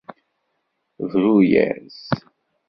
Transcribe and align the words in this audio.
Bru-yas. 1.09 1.99